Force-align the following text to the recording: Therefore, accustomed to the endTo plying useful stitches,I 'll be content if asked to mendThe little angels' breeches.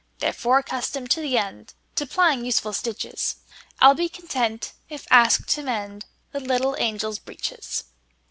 Therefore, 0.17 0.57
accustomed 0.57 1.11
to 1.11 1.21
the 1.21 1.35
endTo 1.35 2.09
plying 2.09 2.43
useful 2.43 2.73
stitches,I 2.73 3.87
'll 3.87 3.93
be 3.93 4.09
content 4.09 4.73
if 4.89 5.05
asked 5.11 5.47
to 5.49 5.61
mendThe 5.61 6.03
little 6.37 6.75
angels' 6.79 7.19
breeches. 7.19 7.83